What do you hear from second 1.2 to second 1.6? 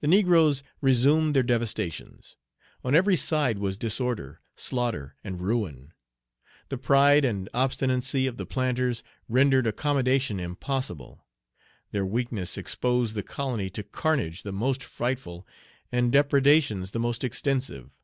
their